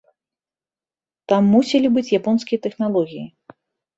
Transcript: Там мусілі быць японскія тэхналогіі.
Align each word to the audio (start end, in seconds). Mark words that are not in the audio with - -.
Там 1.33 1.41
мусілі 1.55 1.91
быць 1.97 2.13
японскія 2.19 2.59
тэхналогіі. 2.65 3.25